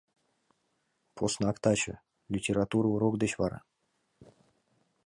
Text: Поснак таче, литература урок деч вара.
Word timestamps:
Поснак 1.15 1.57
таче, 1.63 1.93
литература 2.35 2.87
урок 2.95 3.13
деч 3.21 3.31
вара. 3.41 3.59